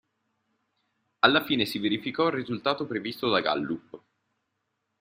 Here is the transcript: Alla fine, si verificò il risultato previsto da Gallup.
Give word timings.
Alla 1.19 1.43
fine, 1.43 1.65
si 1.67 1.77
verificò 1.77 2.25
il 2.25 2.33
risultato 2.33 2.87
previsto 2.87 3.29
da 3.29 3.39
Gallup. 3.39 4.01